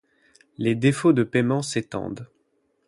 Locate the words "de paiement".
1.13-1.61